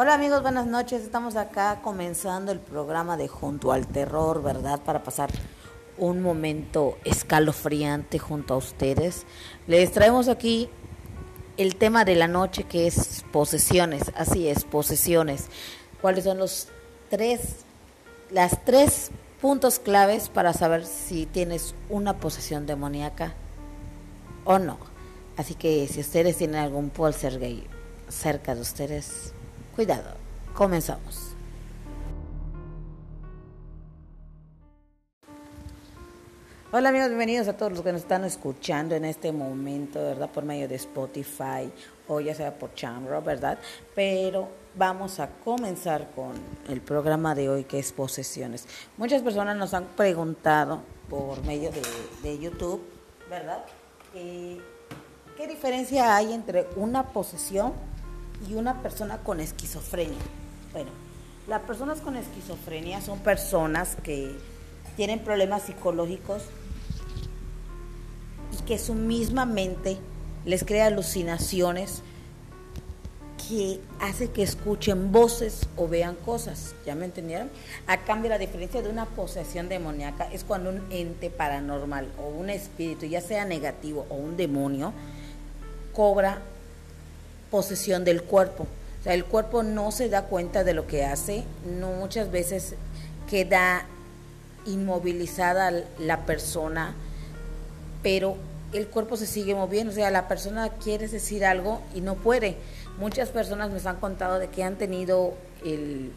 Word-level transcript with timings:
Hola 0.00 0.14
amigos, 0.14 0.42
buenas 0.42 0.68
noches. 0.68 1.02
Estamos 1.02 1.34
acá 1.34 1.80
comenzando 1.82 2.52
el 2.52 2.60
programa 2.60 3.16
de 3.16 3.26
Junto 3.26 3.72
al 3.72 3.88
Terror, 3.88 4.44
¿verdad? 4.44 4.78
Para 4.84 5.02
pasar 5.02 5.28
un 5.96 6.22
momento 6.22 6.96
escalofriante 7.04 8.20
junto 8.20 8.54
a 8.54 8.58
ustedes. 8.58 9.26
Les 9.66 9.90
traemos 9.90 10.28
aquí 10.28 10.70
el 11.56 11.74
tema 11.74 12.04
de 12.04 12.14
la 12.14 12.28
noche 12.28 12.62
que 12.62 12.86
es 12.86 13.24
posesiones. 13.32 14.12
Así 14.14 14.46
es, 14.46 14.62
posesiones. 14.62 15.46
¿Cuáles 16.00 16.22
son 16.22 16.38
los 16.38 16.68
tres, 17.10 17.56
las 18.30 18.64
tres 18.64 19.10
puntos 19.40 19.80
claves 19.80 20.28
para 20.28 20.52
saber 20.52 20.86
si 20.86 21.26
tienes 21.26 21.74
una 21.88 22.18
posesión 22.18 22.66
demoníaca 22.66 23.34
o 24.44 24.60
no? 24.60 24.78
Así 25.36 25.56
que 25.56 25.88
si 25.88 25.98
ustedes 25.98 26.36
tienen 26.36 26.60
algún 26.60 26.88
poltergeist 26.88 27.66
cerca 28.08 28.54
de 28.54 28.60
ustedes, 28.60 29.34
Cuidado, 29.78 30.10
comenzamos. 30.54 31.36
Hola 36.72 36.88
amigos, 36.88 37.10
bienvenidos 37.10 37.46
a 37.46 37.56
todos 37.56 37.70
los 37.70 37.82
que 37.82 37.92
nos 37.92 38.00
están 38.00 38.24
escuchando 38.24 38.96
en 38.96 39.04
este 39.04 39.30
momento, 39.30 40.00
¿verdad? 40.00 40.30
Por 40.30 40.44
medio 40.44 40.66
de 40.66 40.74
Spotify 40.74 41.72
o 42.08 42.18
ya 42.18 42.34
sea 42.34 42.58
por 42.58 42.74
Chamro, 42.74 43.22
¿verdad? 43.22 43.56
Pero 43.94 44.48
vamos 44.74 45.20
a 45.20 45.28
comenzar 45.44 46.10
con 46.10 46.32
el 46.68 46.80
programa 46.80 47.36
de 47.36 47.48
hoy 47.48 47.62
que 47.62 47.78
es 47.78 47.92
posesiones. 47.92 48.66
Muchas 48.96 49.22
personas 49.22 49.56
nos 49.56 49.74
han 49.74 49.84
preguntado 49.84 50.80
por 51.08 51.40
medio 51.44 51.70
de, 52.24 52.36
YouTube, 52.40 52.82
¿verdad? 53.30 53.64
Eh, 54.12 54.60
¿Qué 55.36 55.46
diferencia 55.46 56.16
hay 56.16 56.32
entre 56.32 56.66
una 56.74 57.04
posesión 57.04 57.74
y 58.46 58.54
una 58.54 58.82
persona 58.82 59.18
con 59.18 59.40
esquizofrenia. 59.40 60.18
Bueno, 60.72 60.90
las 61.48 61.62
personas 61.62 62.00
con 62.00 62.16
esquizofrenia 62.16 63.00
son 63.00 63.18
personas 63.20 63.96
que 64.02 64.36
tienen 64.96 65.20
problemas 65.20 65.62
psicológicos 65.62 66.42
y 68.52 68.62
que 68.64 68.78
su 68.78 68.94
misma 68.94 69.46
mente 69.46 69.98
les 70.44 70.64
crea 70.64 70.86
alucinaciones 70.86 72.02
que 73.48 73.80
hace 74.00 74.30
que 74.30 74.42
escuchen 74.42 75.10
voces 75.10 75.66
o 75.76 75.88
vean 75.88 76.16
cosas. 76.16 76.74
¿Ya 76.84 76.94
me 76.94 77.06
entendieron? 77.06 77.50
A 77.86 77.98
cambio, 77.98 78.28
la 78.28 78.38
diferencia 78.38 78.82
de 78.82 78.90
una 78.90 79.06
posesión 79.06 79.68
demoníaca 79.70 80.30
es 80.30 80.44
cuando 80.44 80.68
un 80.68 80.84
ente 80.90 81.30
paranormal 81.30 82.08
o 82.18 82.28
un 82.28 82.50
espíritu, 82.50 83.06
ya 83.06 83.22
sea 83.22 83.46
negativo 83.46 84.06
o 84.10 84.16
un 84.16 84.36
demonio, 84.36 84.92
cobra 85.94 86.42
posesión 87.50 88.04
del 88.04 88.22
cuerpo. 88.22 88.66
O 89.00 89.04
sea, 89.04 89.14
el 89.14 89.24
cuerpo 89.24 89.62
no 89.62 89.92
se 89.92 90.08
da 90.08 90.22
cuenta 90.22 90.64
de 90.64 90.74
lo 90.74 90.86
que 90.86 91.04
hace, 91.04 91.44
no 91.64 91.92
muchas 91.92 92.30
veces 92.30 92.74
queda 93.28 93.86
inmovilizada 94.66 95.72
la 95.98 96.26
persona, 96.26 96.94
pero 98.02 98.36
el 98.72 98.88
cuerpo 98.88 99.16
se 99.16 99.26
sigue 99.26 99.54
moviendo, 99.54 99.92
o 99.92 99.94
sea, 99.94 100.10
la 100.10 100.28
persona 100.28 100.68
quiere 100.68 101.08
decir 101.08 101.44
algo 101.44 101.80
y 101.94 102.00
no 102.00 102.16
puede. 102.16 102.56
Muchas 102.98 103.28
personas 103.30 103.70
me 103.70 103.88
han 103.88 103.96
contado 103.96 104.38
de 104.38 104.48
que 104.48 104.64
han 104.64 104.76
tenido 104.76 105.34
el 105.64 106.12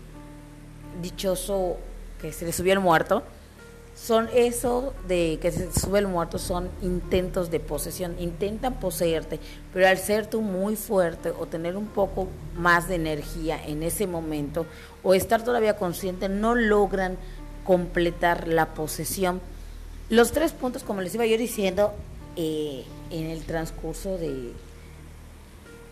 dichoso 1.01 1.77
que 2.19 2.33
se 2.33 2.45
les 2.45 2.59
el 2.59 2.79
muerto, 2.79 3.23
son 3.95 4.29
eso 4.33 4.93
de 5.07 5.37
que 5.41 5.51
se 5.51 5.71
sube 5.71 5.99
el 5.99 6.07
muerto, 6.07 6.39
son 6.39 6.69
intentos 6.81 7.51
de 7.51 7.59
posesión, 7.59 8.15
intentan 8.19 8.79
poseerte, 8.79 9.39
pero 9.73 9.87
al 9.87 9.97
ser 9.97 10.27
tú 10.27 10.41
muy 10.41 10.75
fuerte 10.75 11.31
o 11.31 11.45
tener 11.45 11.75
un 11.75 11.87
poco 11.87 12.27
más 12.55 12.87
de 12.87 12.95
energía 12.95 13.63
en 13.63 13.83
ese 13.83 14.07
momento 14.07 14.65
o 15.03 15.13
estar 15.13 15.43
todavía 15.43 15.75
consciente, 15.75 16.29
no 16.29 16.55
logran 16.55 17.17
completar 17.65 18.47
la 18.47 18.73
posesión. 18.73 19.41
Los 20.09 20.31
tres 20.31 20.51
puntos, 20.51 20.83
como 20.83 21.01
les 21.01 21.13
iba 21.15 21.25
yo 21.25 21.37
diciendo 21.37 21.93
eh, 22.35 22.85
en 23.11 23.27
el 23.27 23.43
transcurso 23.43 24.17
de, 24.17 24.53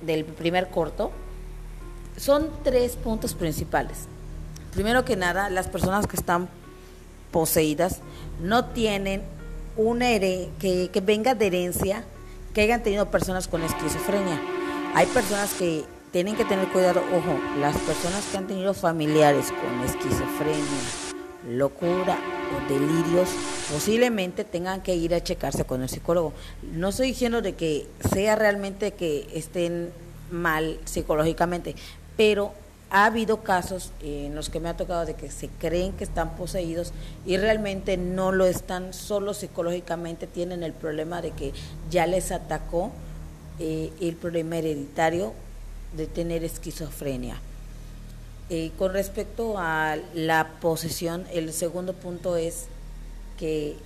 del 0.01 0.25
primer 0.25 0.69
corto, 0.69 1.11
son 2.17 2.49
tres 2.63 2.95
puntos 2.95 3.33
principales. 3.33 4.07
Primero 4.73 5.05
que 5.05 5.15
nada, 5.15 5.49
las 5.49 5.67
personas 5.67 6.05
que 6.07 6.15
están 6.15 6.49
poseídas 7.31 8.01
no 8.41 8.65
tienen 8.65 9.21
una 9.75 10.07
que, 10.07 10.89
que 10.91 11.01
venga 11.01 11.35
de 11.35 11.47
herencia 11.47 12.03
que 12.53 12.61
hayan 12.61 12.83
tenido 12.83 13.09
personas 13.09 13.47
con 13.47 13.63
esquizofrenia. 13.63 14.41
Hay 14.95 15.05
personas 15.07 15.53
que 15.53 15.83
tienen 16.11 16.35
que 16.35 16.45
tener 16.45 16.67
cuidado, 16.69 17.01
ojo, 17.15 17.39
las 17.59 17.77
personas 17.77 18.25
que 18.31 18.37
han 18.37 18.47
tenido 18.47 18.73
familiares 18.73 19.51
con 19.51 19.85
esquizofrenia, 19.85 20.63
locura 21.47 22.17
o 22.55 22.73
delirios, 22.73 23.29
posiblemente 23.71 24.43
tengan 24.43 24.81
que 24.81 24.95
ir 24.95 25.13
a 25.13 25.23
checarse 25.23 25.65
con 25.65 25.83
el 25.83 25.89
psicólogo. 25.89 26.33
No 26.73 26.89
estoy 26.89 27.07
diciendo 27.07 27.41
de 27.41 27.53
que 27.53 27.87
sea 28.11 28.35
realmente 28.35 28.93
que 28.93 29.27
estén 29.33 29.91
mal 30.31 30.79
psicológicamente, 30.85 31.75
pero 32.17 32.53
ha 32.91 33.05
habido 33.05 33.43
casos 33.43 33.91
en 34.01 34.35
los 34.35 34.49
que 34.49 34.59
me 34.59 34.69
ha 34.69 34.77
tocado 34.77 35.05
de 35.05 35.13
que 35.13 35.29
se 35.29 35.47
creen 35.47 35.93
que 35.93 36.03
están 36.03 36.35
poseídos 36.35 36.91
y 37.25 37.37
realmente 37.37 37.97
no 37.97 38.31
lo 38.31 38.45
están, 38.45 38.93
solo 38.93 39.33
psicológicamente 39.33 40.25
tienen 40.25 40.63
el 40.63 40.73
problema 40.73 41.21
de 41.21 41.31
que 41.31 41.53
ya 41.89 42.07
les 42.07 42.31
atacó 42.31 42.91
eh, 43.59 43.91
el 44.01 44.15
problema 44.15 44.57
hereditario 44.57 45.33
de 45.95 46.07
tener 46.07 46.43
esquizofrenia. 46.43 47.39
Eh, 48.49 48.71
con 48.79 48.93
respecto 48.93 49.55
a 49.59 49.95
la 50.15 50.53
posesión, 50.59 51.25
el 51.31 51.53
segundo 51.53 51.93
punto 51.93 52.35
es 52.37 52.65
que 53.37 53.77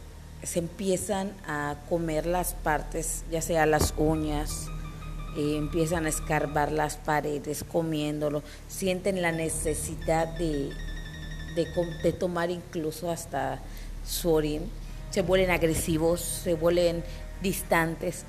se 0.44 0.60
empiezan 0.60 1.34
a 1.46 1.76
comer 1.90 2.26
las 2.26 2.54
partes, 2.54 3.24
ya 3.30 3.42
sea 3.42 3.66
las 3.66 3.94
uñas, 3.98 4.68
empiezan 5.36 6.06
a 6.06 6.10
escarbar 6.10 6.72
las 6.72 6.98
paredes 6.98 7.64
comiéndolo, 7.64 8.44
sienten 8.68 9.22
la 9.22 9.32
necesidad 9.32 10.28
de, 10.38 10.72
de, 11.56 12.14
tomar 12.14 12.52
incluso 12.52 13.10
hasta 13.10 13.60
su 14.06 14.32
orín, 14.32 14.70
se 15.10 15.22
vuelven 15.22 15.52
agresivos, 15.52 16.22
se 16.22 16.54
vuelven 16.54 17.04
distantes. 17.42 18.26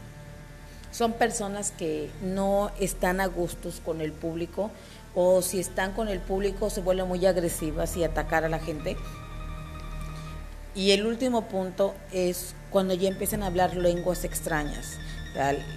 Son 0.92 1.12
personas 1.14 1.72
que 1.72 2.10
no 2.22 2.70
están 2.78 3.20
a 3.20 3.26
gustos 3.26 3.80
con 3.84 4.00
el 4.00 4.12
público 4.12 4.70
o 5.14 5.42
si 5.42 5.58
están 5.58 5.92
con 5.92 6.08
el 6.08 6.20
público 6.20 6.70
se 6.70 6.80
vuelven 6.80 7.08
muy 7.08 7.24
agresivas 7.26 7.96
y 7.96 8.04
atacar 8.04 8.44
a 8.44 8.48
la 8.48 8.58
gente. 8.58 8.96
Y 10.74 10.90
el 10.90 11.06
último 11.06 11.48
punto 11.48 11.94
es 12.12 12.54
cuando 12.70 12.94
ya 12.94 13.08
empiezan 13.08 13.42
a 13.42 13.46
hablar 13.46 13.76
lenguas 13.76 14.24
extrañas 14.24 14.98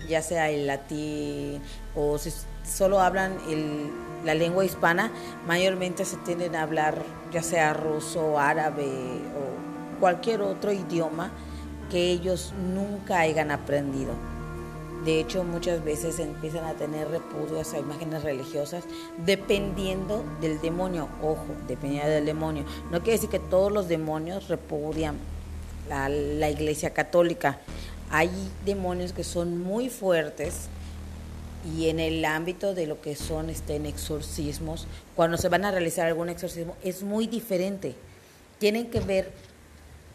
ya 0.07 0.21
sea 0.21 0.49
el 0.49 0.67
latín 0.67 1.61
o 1.95 2.17
si 2.17 2.31
solo 2.63 2.99
hablan 2.99 3.37
el, 3.49 3.89
la 4.25 4.35
lengua 4.35 4.65
hispana, 4.65 5.11
mayormente 5.45 6.05
se 6.05 6.17
tienden 6.17 6.55
a 6.55 6.63
hablar 6.63 7.01
ya 7.31 7.41
sea 7.41 7.73
ruso, 7.73 8.39
árabe 8.39 8.85
o 8.85 9.99
cualquier 9.99 10.41
otro 10.41 10.71
idioma 10.71 11.31
que 11.89 12.11
ellos 12.11 12.53
nunca 12.73 13.19
hayan 13.19 13.51
aprendido. 13.51 14.13
De 15.05 15.19
hecho, 15.21 15.43
muchas 15.43 15.83
veces 15.83 16.19
empiezan 16.19 16.65
a 16.65 16.73
tener 16.73 17.07
repudio 17.07 17.61
a 17.61 17.77
imágenes 17.77 18.23
religiosas 18.23 18.83
dependiendo 19.25 20.23
del 20.41 20.59
demonio. 20.59 21.07
Ojo, 21.21 21.45
dependiendo 21.67 22.09
del 22.09 22.25
demonio. 22.25 22.65
No 22.91 22.99
quiere 22.99 23.13
decir 23.13 23.29
que 23.29 23.39
todos 23.39 23.71
los 23.71 23.87
demonios 23.87 24.49
repudian 24.49 25.15
la 25.87 26.49
iglesia 26.49 26.93
católica. 26.93 27.59
Hay 28.09 28.29
demonios 28.65 29.13
que 29.13 29.23
son 29.23 29.57
muy 29.61 29.89
fuertes 29.89 30.69
y 31.75 31.89
en 31.89 31.99
el 31.99 32.23
ámbito 32.23 32.73
de 32.73 32.87
lo 32.87 33.01
que 33.01 33.15
son 33.15 33.49
este, 33.49 33.75
exorcismos, 33.75 34.87
cuando 35.15 35.37
se 35.37 35.49
van 35.49 35.65
a 35.65 35.71
realizar 35.71 36.07
algún 36.07 36.29
exorcismo, 36.29 36.75
es 36.83 37.03
muy 37.03 37.27
diferente. 37.27 37.95
Tienen 38.59 38.87
que 38.89 38.99
ver 38.99 39.31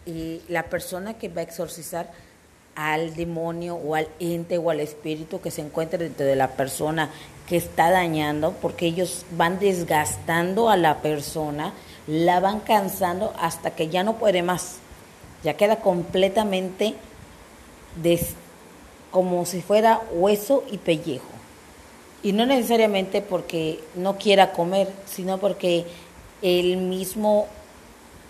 eh, 0.07 0.41
la 0.49 0.65
persona 0.65 1.15
que 1.15 1.29
va 1.29 1.41
a 1.41 1.45
exorcizar 1.45 2.11
al 2.75 3.15
demonio 3.15 3.75
o 3.75 3.95
al 3.95 4.09
ente 4.19 4.57
o 4.57 4.71
al 4.71 4.81
espíritu 4.81 5.41
que 5.41 5.51
se 5.51 5.61
encuentra 5.61 5.99
dentro 5.99 6.25
de 6.25 6.37
la 6.37 6.49
persona 6.49 7.11
que 7.47 7.57
está 7.57 7.91
dañando, 7.91 8.53
porque 8.63 8.87
ellos 8.87 9.27
van 9.33 9.59
desgastando 9.59 10.71
a 10.71 10.77
la 10.77 11.03
persona, 11.03 11.75
la 12.07 12.41
van 12.41 12.61
cansando 12.61 13.35
hasta 13.39 13.73
que 13.73 13.89
ya 13.89 14.05
no 14.05 14.17
puede 14.17 14.43
más, 14.43 14.77
ya 15.45 15.55
queda 15.55 15.77
completamente 15.77 16.95
como 19.11 19.45
si 19.45 19.61
fuera 19.61 20.01
hueso 20.13 20.65
y 20.71 20.79
pellejo. 20.79 21.27
Y 22.23 22.33
no 22.33 22.47
necesariamente 22.47 23.21
porque 23.21 23.81
no 23.95 24.17
quiera 24.17 24.53
comer, 24.53 24.89
sino 25.07 25.39
porque 25.39 25.85
el 26.41 26.77
mismo 26.77 27.49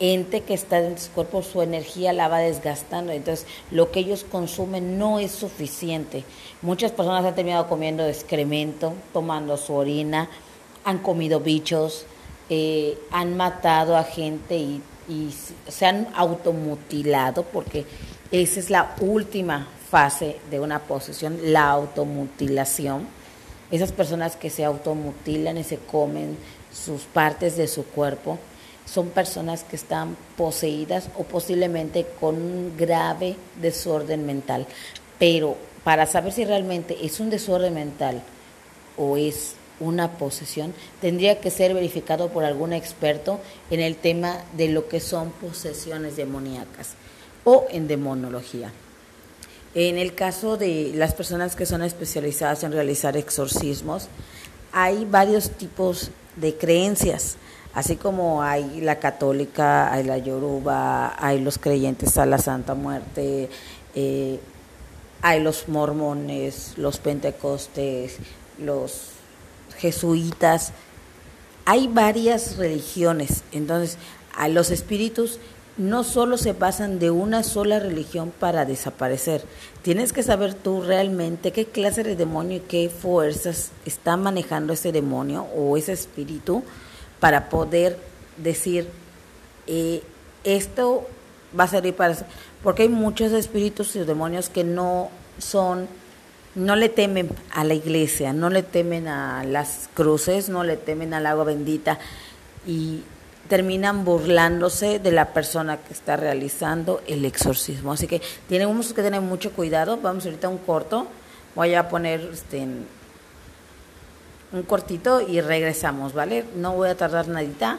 ente 0.00 0.40
que 0.40 0.54
está 0.54 0.78
en 0.78 0.98
su 0.98 1.10
cuerpo, 1.10 1.42
su 1.42 1.62
energía 1.62 2.12
la 2.12 2.28
va 2.28 2.38
desgastando. 2.38 3.12
Entonces, 3.12 3.46
lo 3.70 3.90
que 3.92 4.00
ellos 4.00 4.24
consumen 4.24 4.98
no 4.98 5.18
es 5.18 5.30
suficiente. 5.30 6.24
Muchas 6.62 6.90
personas 6.90 7.24
han 7.24 7.34
terminado 7.34 7.68
comiendo 7.68 8.06
excremento, 8.06 8.94
tomando 9.12 9.56
su 9.56 9.74
orina 9.74 10.28
han 10.84 10.98
comido 10.98 11.40
bichos, 11.40 12.06
eh, 12.48 12.98
han 13.10 13.36
matado 13.36 13.96
a 13.96 14.04
gente 14.04 14.56
y 14.56 14.80
se 15.68 15.86
han 15.86 16.08
automutilado, 16.14 17.44
porque 17.44 17.84
esa 18.32 18.60
es 18.60 18.70
la 18.70 18.96
última 19.00 19.68
fase 19.90 20.38
de 20.50 20.58
una 20.58 20.78
posesión, 20.80 21.38
la 21.52 21.68
automutilación. 21.68 23.06
Esas 23.70 23.92
personas 23.92 24.36
que 24.36 24.48
se 24.48 24.64
automutilan 24.64 25.58
y 25.58 25.64
se 25.64 25.76
comen 25.76 26.38
sus 26.72 27.02
partes 27.02 27.58
de 27.58 27.68
su 27.68 27.84
cuerpo 27.84 28.38
son 28.86 29.10
personas 29.10 29.64
que 29.64 29.76
están 29.76 30.16
poseídas 30.36 31.08
o 31.18 31.24
posiblemente 31.24 32.06
con 32.18 32.36
un 32.36 32.74
grave 32.76 33.36
desorden 33.60 34.24
mental. 34.24 34.66
Pero 35.18 35.56
para 35.84 36.06
saber 36.06 36.32
si 36.32 36.46
realmente 36.46 37.04
es 37.04 37.20
un 37.20 37.28
desorden 37.28 37.74
mental 37.74 38.22
o 38.96 39.18
es 39.18 39.56
una 39.78 40.12
posesión, 40.12 40.72
tendría 41.02 41.38
que 41.38 41.50
ser 41.50 41.74
verificado 41.74 42.30
por 42.30 42.44
algún 42.44 42.72
experto 42.72 43.40
en 43.70 43.80
el 43.80 43.96
tema 43.96 44.38
de 44.56 44.68
lo 44.68 44.88
que 44.88 45.00
son 45.00 45.32
posesiones 45.32 46.16
demoníacas 46.16 46.96
o 47.44 47.66
en 47.70 47.88
demonología. 47.88 48.72
En 49.74 49.96
el 49.96 50.14
caso 50.14 50.56
de 50.56 50.92
las 50.94 51.14
personas 51.14 51.56
que 51.56 51.64
son 51.64 51.82
especializadas 51.82 52.62
en 52.62 52.72
realizar 52.72 53.16
exorcismos, 53.16 54.08
hay 54.72 55.06
varios 55.06 55.50
tipos 55.50 56.10
de 56.36 56.56
creencias, 56.56 57.36
así 57.74 57.96
como 57.96 58.42
hay 58.42 58.80
la 58.80 58.98
católica, 58.98 59.92
hay 59.92 60.04
la 60.04 60.18
yoruba, 60.18 61.14
hay 61.18 61.40
los 61.40 61.58
creyentes 61.58 62.18
a 62.18 62.26
la 62.26 62.38
Santa 62.38 62.74
Muerte, 62.74 63.48
eh, 63.94 64.40
hay 65.22 65.40
los 65.40 65.68
mormones, 65.68 66.74
los 66.76 66.98
pentecostes, 66.98 68.16
los 68.58 69.10
jesuitas, 69.78 70.72
hay 71.64 71.88
varias 71.88 72.56
religiones, 72.56 73.42
entonces 73.52 73.96
a 74.36 74.48
los 74.48 74.70
espíritus 74.70 75.38
no 75.76 76.04
solo 76.04 76.36
se 76.36 76.52
basan 76.52 76.98
de 76.98 77.10
una 77.10 77.42
sola 77.42 77.78
religión 77.78 78.32
para 78.38 78.64
desaparecer. 78.64 79.42
Tienes 79.82 80.12
que 80.12 80.22
saber 80.22 80.54
tú 80.54 80.82
realmente 80.82 81.52
qué 81.52 81.64
clase 81.64 82.02
de 82.02 82.14
demonio 82.14 82.58
y 82.58 82.60
qué 82.60 82.90
fuerzas 82.90 83.72
está 83.86 84.16
manejando 84.16 84.72
ese 84.72 84.92
demonio 84.92 85.44
o 85.56 85.76
ese 85.76 85.92
espíritu 85.92 86.62
para 87.20 87.48
poder 87.48 87.98
decir, 88.36 88.88
eh, 89.66 90.02
esto 90.44 91.06
va 91.58 91.64
a 91.64 91.68
servir 91.68 91.94
para... 91.94 92.16
Porque 92.62 92.82
hay 92.82 92.88
muchos 92.88 93.32
espíritus 93.32 93.96
y 93.96 94.00
demonios 94.00 94.48
que 94.50 94.64
no 94.64 95.10
son, 95.38 95.88
no 96.54 96.76
le 96.76 96.90
temen 96.90 97.30
a 97.50 97.64
la 97.64 97.74
iglesia, 97.74 98.32
no 98.32 98.50
le 98.50 98.62
temen 98.62 99.08
a 99.08 99.42
las 99.44 99.88
cruces, 99.94 100.48
no 100.48 100.64
le 100.64 100.76
temen 100.76 101.14
al 101.14 101.26
agua 101.26 101.44
bendita 101.44 101.98
y 102.66 103.02
terminan 103.52 104.06
burlándose 104.06 104.98
de 104.98 105.12
la 105.12 105.34
persona 105.34 105.76
que 105.76 105.92
está 105.92 106.16
realizando 106.16 107.02
el 107.06 107.22
exorcismo. 107.26 107.92
Así 107.92 108.06
que 108.06 108.22
tenemos 108.48 108.94
que 108.94 109.02
tener 109.02 109.20
mucho 109.20 109.52
cuidado. 109.52 109.98
Vamos 109.98 110.24
ahorita 110.24 110.46
a 110.46 110.50
un 110.50 110.56
corto. 110.56 111.06
Voy 111.54 111.74
a 111.74 111.86
poner 111.86 112.30
este, 112.32 112.66
un 114.52 114.62
cortito 114.66 115.20
y 115.20 115.42
regresamos, 115.42 116.14
¿vale? 116.14 116.46
No 116.56 116.72
voy 116.72 116.88
a 116.88 116.96
tardar 116.96 117.28
nadita. 117.28 117.78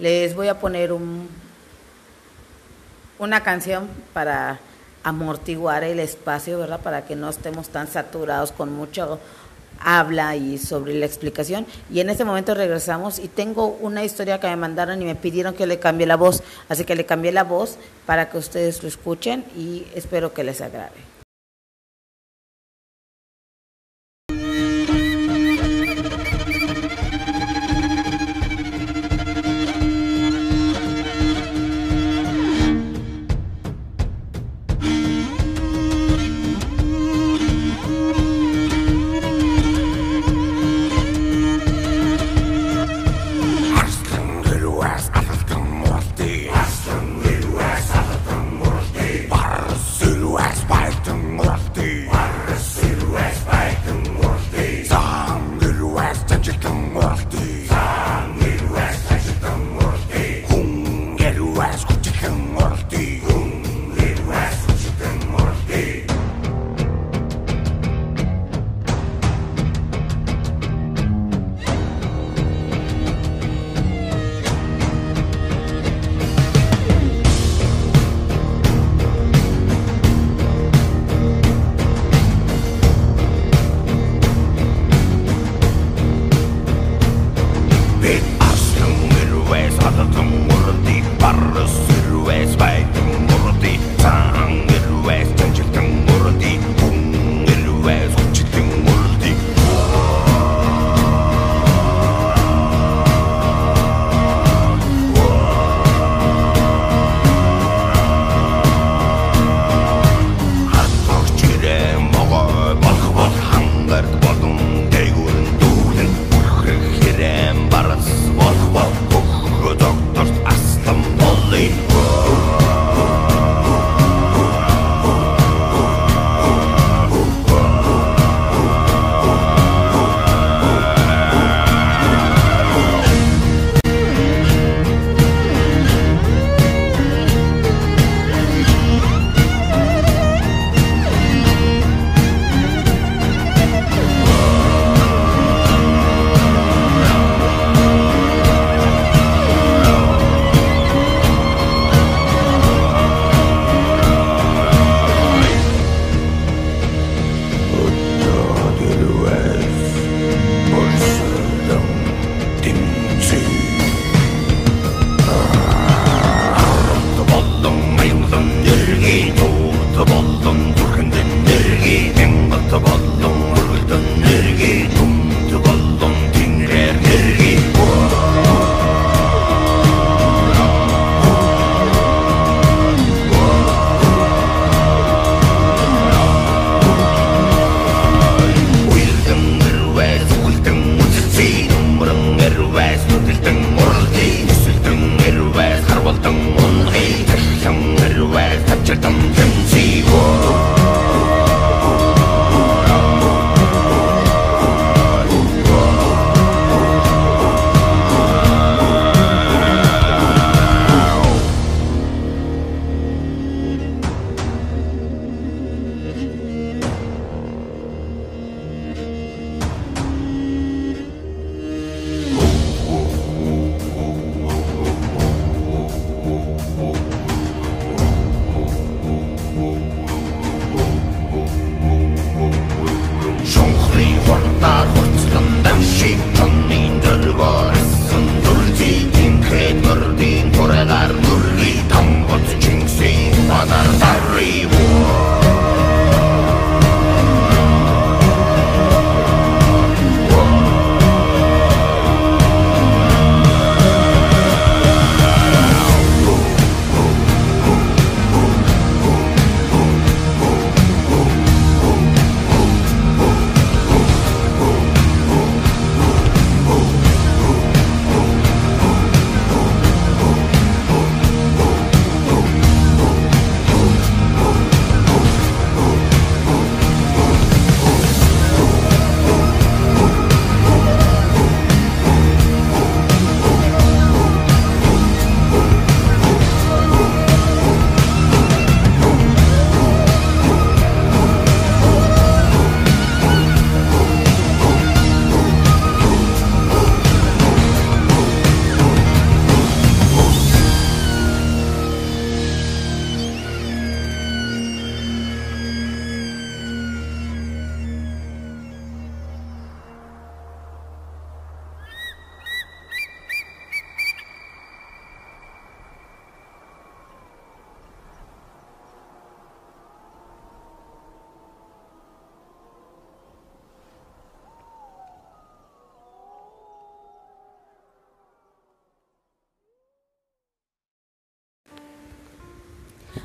Les 0.00 0.34
voy 0.34 0.48
a 0.48 0.58
poner 0.58 0.92
un, 0.92 1.28
una 3.20 3.44
canción 3.44 3.88
para 4.12 4.58
amortiguar 5.04 5.84
el 5.84 6.00
espacio, 6.00 6.58
¿verdad? 6.58 6.80
Para 6.80 7.04
que 7.04 7.14
no 7.14 7.28
estemos 7.28 7.68
tan 7.68 7.86
saturados 7.86 8.50
con 8.50 8.72
mucho 8.72 9.20
habla 9.84 10.36
y 10.36 10.58
sobre 10.58 10.94
la 10.94 11.06
explicación. 11.06 11.66
Y 11.90 12.00
en 12.00 12.10
este 12.10 12.24
momento 12.24 12.54
regresamos 12.54 13.18
y 13.18 13.28
tengo 13.28 13.78
una 13.80 14.04
historia 14.04 14.40
que 14.40 14.48
me 14.48 14.56
mandaron 14.56 15.02
y 15.02 15.04
me 15.04 15.14
pidieron 15.14 15.54
que 15.54 15.66
le 15.66 15.78
cambie 15.78 16.06
la 16.06 16.16
voz. 16.16 16.42
Así 16.68 16.84
que 16.84 16.94
le 16.94 17.06
cambié 17.06 17.32
la 17.32 17.44
voz 17.44 17.76
para 18.06 18.30
que 18.30 18.38
ustedes 18.38 18.82
lo 18.82 18.88
escuchen 18.88 19.44
y 19.56 19.86
espero 19.94 20.32
que 20.32 20.44
les 20.44 20.60
agrade. 20.60 21.11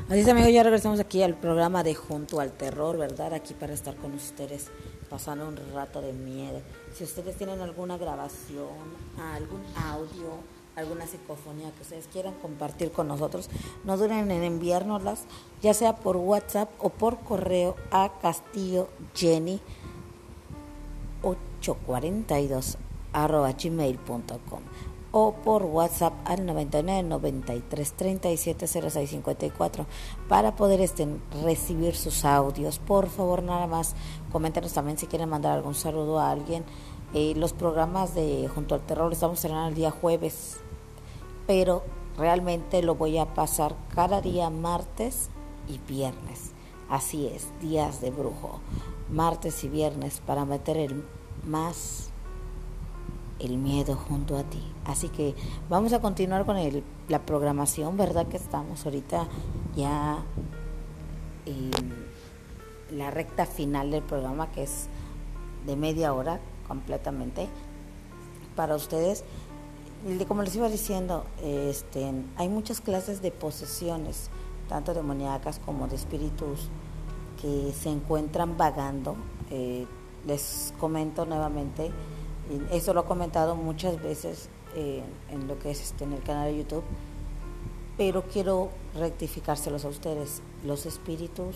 Así 0.09 0.21
es, 0.21 0.27
amigos, 0.29 0.53
ya 0.53 0.63
regresamos 0.63 1.01
aquí 1.01 1.21
al 1.21 1.33
programa 1.33 1.83
de 1.83 1.93
Junto 1.93 2.39
al 2.39 2.53
Terror, 2.53 2.97
¿verdad? 2.97 3.33
Aquí 3.33 3.53
para 3.53 3.73
estar 3.73 3.93
con 3.97 4.13
ustedes, 4.13 4.67
pasando 5.09 5.45
un 5.45 5.57
rato 5.73 6.01
de 6.01 6.13
miedo. 6.13 6.61
Si 6.93 7.03
ustedes 7.03 7.35
tienen 7.35 7.59
alguna 7.59 7.97
grabación, 7.97 8.69
algún 9.35 9.59
audio, 9.75 10.29
alguna 10.77 11.05
psicofonía 11.05 11.71
que 11.71 11.81
ustedes 11.81 12.07
quieran 12.07 12.35
compartir 12.35 12.93
con 12.93 13.09
nosotros, 13.09 13.49
no 13.83 13.97
duren 13.97 14.31
en 14.31 14.43
enviárnoslas, 14.43 15.25
ya 15.61 15.73
sea 15.73 15.97
por 15.97 16.15
WhatsApp 16.15 16.69
o 16.79 16.87
por 16.87 17.19
correo 17.19 17.75
a 17.91 18.13
Castillo 18.21 18.87
Jenny 19.13 19.59
842 21.21 22.77
arroba 23.11 23.51
gmail.com 23.51 24.61
o 25.11 25.33
por 25.33 25.63
WhatsApp 25.63 26.13
al 26.25 26.45
99 26.45 27.03
93 27.03 27.93
37 27.93 28.67
06 28.67 29.09
54 29.09 29.85
para 30.27 30.55
poder 30.55 30.81
este, 30.81 31.07
recibir 31.43 31.95
sus 31.95 32.25
audios. 32.25 32.79
Por 32.79 33.07
favor, 33.09 33.43
nada 33.43 33.67
más 33.67 33.95
coméntenos 34.31 34.73
también 34.73 34.97
si 34.97 35.07
quieren 35.07 35.29
mandar 35.29 35.53
algún 35.53 35.75
saludo 35.75 36.19
a 36.19 36.31
alguien. 36.31 36.63
Eh, 37.13 37.33
los 37.35 37.53
programas 37.53 38.13
de 38.15 38.49
Junto 38.53 38.75
al 38.75 38.81
Terror 38.81 39.11
estamos 39.11 39.39
cerrando 39.39 39.69
el 39.69 39.75
día 39.75 39.91
jueves, 39.91 40.57
pero 41.45 41.83
realmente 42.17 42.81
lo 42.81 42.95
voy 42.95 43.17
a 43.17 43.33
pasar 43.33 43.75
cada 43.95 44.21
día 44.21 44.49
martes 44.49 45.29
y 45.67 45.79
viernes. 45.91 46.51
Así 46.89 47.27
es, 47.27 47.47
días 47.61 48.01
de 48.01 48.11
brujo, 48.11 48.59
martes 49.09 49.63
y 49.63 49.69
viernes 49.69 50.21
para 50.25 50.45
meter 50.45 50.77
el 50.77 51.03
más 51.45 52.06
el 53.39 53.57
miedo 53.57 53.95
junto 53.95 54.37
a 54.37 54.43
ti. 54.43 54.61
Así 54.85 55.09
que 55.09 55.35
vamos 55.69 55.93
a 55.93 56.01
continuar 56.01 56.45
con 56.45 56.57
el, 56.57 56.83
la 57.07 57.25
programación, 57.25 57.97
¿verdad? 57.97 58.27
Que 58.27 58.37
estamos 58.37 58.85
ahorita 58.85 59.27
ya 59.75 60.19
en 61.45 62.07
la 62.91 63.11
recta 63.11 63.45
final 63.45 63.91
del 63.91 64.03
programa, 64.03 64.51
que 64.51 64.63
es 64.63 64.87
de 65.65 65.75
media 65.75 66.13
hora 66.13 66.39
completamente 66.67 67.47
para 68.55 68.75
ustedes. 68.75 69.23
Como 70.27 70.43
les 70.43 70.55
iba 70.55 70.69
diciendo, 70.69 71.25
este, 71.41 72.11
hay 72.35 72.49
muchas 72.49 72.81
clases 72.81 73.21
de 73.21 73.31
posesiones, 73.31 74.29
tanto 74.69 74.93
demoníacas 74.93 75.59
como 75.59 75.87
de 75.87 75.95
espíritus 75.95 76.69
que 77.41 77.73
se 77.73 77.89
encuentran 77.89 78.57
vagando. 78.57 79.15
Eh, 79.49 79.85
les 80.25 80.73
comento 80.79 81.25
nuevamente 81.25 81.91
eso 82.71 82.93
lo 82.93 83.01
he 83.01 83.05
comentado 83.05 83.55
muchas 83.55 84.01
veces 84.01 84.49
eh, 84.75 85.03
en 85.31 85.47
lo 85.47 85.57
que 85.59 85.71
es 85.71 85.81
este, 85.81 86.03
en 86.03 86.13
el 86.13 86.23
canal 86.23 86.51
de 86.51 86.57
YouTube, 86.59 86.83
pero 87.97 88.23
quiero 88.23 88.69
rectificárselos 88.95 89.85
a 89.85 89.89
ustedes. 89.89 90.41
Los 90.65 90.85
espíritus 90.85 91.55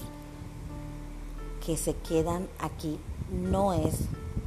que 1.65 1.77
se 1.77 1.95
quedan 1.95 2.47
aquí 2.59 2.99
no 3.31 3.73
es 3.73 3.99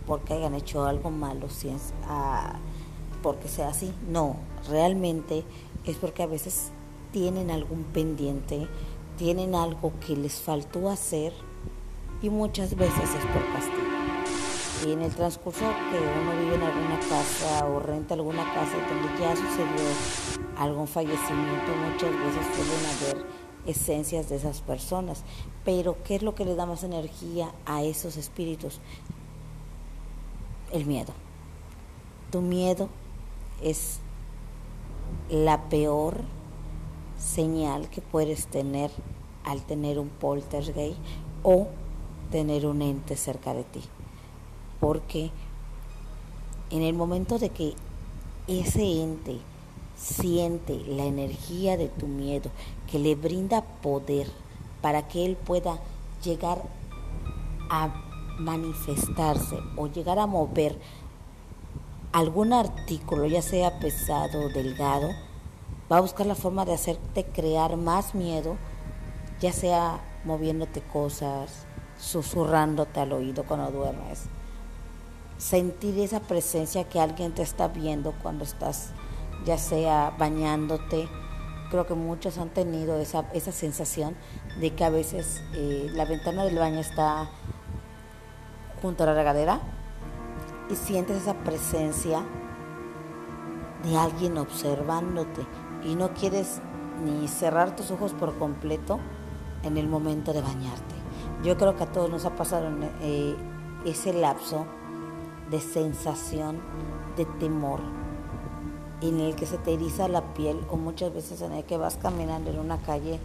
porque 0.06 0.34
hayan 0.34 0.54
hecho 0.54 0.84
algo 0.84 1.10
malo, 1.10 1.48
si 1.48 1.68
es, 1.68 1.94
ah, 2.06 2.56
porque 3.22 3.48
sea 3.48 3.68
así, 3.68 3.92
no, 4.08 4.36
realmente 4.68 5.44
es 5.84 5.96
porque 5.96 6.22
a 6.22 6.26
veces 6.26 6.70
tienen 7.12 7.50
algún 7.50 7.84
pendiente, 7.84 8.68
tienen 9.16 9.54
algo 9.54 9.92
que 10.06 10.16
les 10.16 10.40
faltó 10.40 10.90
hacer 10.90 11.32
y 12.20 12.28
muchas 12.28 12.74
veces 12.74 13.04
es 13.04 13.26
por 13.32 13.52
castigo. 13.52 13.83
Y 14.86 14.92
en 14.92 15.00
el 15.00 15.14
transcurso 15.14 15.60
que 15.60 15.98
uno 15.98 16.38
vive 16.38 16.56
en 16.56 16.62
alguna 16.62 17.00
casa 17.00 17.66
o 17.66 17.80
renta 17.80 18.12
alguna 18.12 18.44
casa 18.52 18.76
donde 18.86 19.18
ya 19.18 19.34
sucedió 19.34 19.88
algún 20.58 20.86
fallecimiento, 20.86 21.72
muchas 21.90 22.10
veces 22.10 22.46
suelen 22.54 23.16
haber 23.16 23.26
esencias 23.66 24.28
de 24.28 24.36
esas 24.36 24.60
personas. 24.60 25.22
Pero 25.64 25.96
¿qué 26.04 26.16
es 26.16 26.22
lo 26.22 26.34
que 26.34 26.44
le 26.44 26.54
da 26.54 26.66
más 26.66 26.84
energía 26.84 27.50
a 27.64 27.82
esos 27.82 28.18
espíritus? 28.18 28.78
El 30.70 30.84
miedo. 30.84 31.14
Tu 32.30 32.42
miedo 32.42 32.90
es 33.62 34.00
la 35.30 35.62
peor 35.70 36.16
señal 37.18 37.88
que 37.88 38.02
puedes 38.02 38.48
tener 38.48 38.90
al 39.44 39.62
tener 39.62 39.98
un 39.98 40.10
poltergeist 40.10 40.98
o 41.42 41.68
tener 42.30 42.66
un 42.66 42.82
ente 42.82 43.16
cerca 43.16 43.54
de 43.54 43.64
ti 43.64 43.80
porque 44.80 45.30
en 46.70 46.82
el 46.82 46.94
momento 46.94 47.38
de 47.38 47.50
que 47.50 47.74
ese 48.46 49.02
ente 49.02 49.38
siente 49.96 50.76
la 50.86 51.04
energía 51.04 51.76
de 51.76 51.88
tu 51.88 52.06
miedo, 52.06 52.50
que 52.90 52.98
le 52.98 53.14
brinda 53.14 53.62
poder 53.62 54.28
para 54.82 55.08
que 55.08 55.24
él 55.24 55.36
pueda 55.36 55.78
llegar 56.22 56.62
a 57.70 57.88
manifestarse 58.38 59.58
o 59.76 59.86
llegar 59.86 60.18
a 60.18 60.26
mover 60.26 60.78
algún 62.12 62.52
artículo, 62.52 63.26
ya 63.26 63.42
sea 63.42 63.78
pesado 63.78 64.46
o 64.46 64.48
delgado, 64.48 65.08
va 65.90 65.98
a 65.98 66.00
buscar 66.00 66.26
la 66.26 66.34
forma 66.34 66.64
de 66.64 66.74
hacerte 66.74 67.24
crear 67.24 67.76
más 67.76 68.14
miedo, 68.14 68.56
ya 69.40 69.52
sea 69.52 70.00
moviéndote 70.24 70.80
cosas, 70.80 71.66
susurrándote 71.98 73.00
al 73.00 73.12
oído 73.12 73.44
cuando 73.44 73.70
duermes, 73.70 74.24
sentir 75.38 75.98
esa 75.98 76.20
presencia 76.20 76.84
que 76.84 77.00
alguien 77.00 77.32
te 77.32 77.42
está 77.42 77.68
viendo 77.68 78.12
cuando 78.22 78.44
estás 78.44 78.90
ya 79.44 79.58
sea 79.58 80.14
bañándote. 80.18 81.08
Creo 81.70 81.86
que 81.86 81.94
muchos 81.94 82.38
han 82.38 82.50
tenido 82.50 82.98
esa, 82.98 83.26
esa 83.32 83.52
sensación 83.52 84.14
de 84.60 84.74
que 84.74 84.84
a 84.84 84.90
veces 84.90 85.42
eh, 85.54 85.90
la 85.92 86.04
ventana 86.04 86.44
del 86.44 86.58
baño 86.58 86.78
está 86.78 87.28
junto 88.80 89.02
a 89.02 89.06
la 89.06 89.14
regadera 89.14 89.60
y 90.70 90.76
sientes 90.76 91.22
esa 91.22 91.34
presencia 91.34 92.22
de 93.82 93.96
alguien 93.96 94.38
observándote 94.38 95.46
y 95.84 95.94
no 95.94 96.14
quieres 96.14 96.60
ni 97.04 97.28
cerrar 97.28 97.76
tus 97.76 97.90
ojos 97.90 98.12
por 98.12 98.38
completo 98.38 99.00
en 99.62 99.76
el 99.76 99.88
momento 99.88 100.32
de 100.32 100.40
bañarte. 100.40 100.94
Yo 101.42 101.56
creo 101.56 101.76
que 101.76 101.82
a 101.82 101.92
todos 101.92 102.08
nos 102.08 102.24
ha 102.24 102.36
pasado 102.36 102.70
eh, 103.02 103.34
ese 103.84 104.12
lapso 104.12 104.66
de 105.54 105.60
sensación 105.60 106.60
de 107.16 107.24
temor 107.26 107.78
en 109.00 109.20
el 109.20 109.36
que 109.36 109.46
se 109.46 109.56
te 109.56 109.74
eriza 109.74 110.08
la 110.08 110.34
piel 110.34 110.58
o 110.68 110.76
muchas 110.76 111.14
veces 111.14 111.40
en 111.42 111.52
el 111.52 111.62
que 111.62 111.76
vas 111.76 111.94
caminando 111.94 112.50
en 112.50 112.58
una 112.58 112.78
calle 112.78 113.20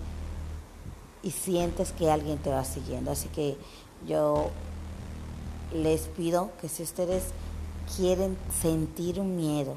y 1.23 1.31
sientes 1.31 1.91
que 1.91 2.11
alguien 2.11 2.37
te 2.37 2.51
va 2.51 2.63
siguiendo. 2.65 3.09
Así 3.09 3.29
que 3.29 3.57
yo 4.07 4.51
les 5.73 6.01
pido 6.01 6.51
que 6.61 6.69
si 6.69 6.83
ustedes 6.83 7.23
quieren 7.97 8.37
sentir 8.61 9.19
un 9.19 9.35
miedo, 9.35 9.73